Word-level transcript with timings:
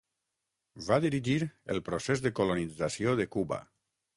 Va 0.87 0.97
dirigir 1.03 1.35
el 1.75 1.83
procés 1.91 2.25
de 2.27 2.35
colonització 2.41 3.17
de 3.21 3.29
Cuba. 3.37 3.61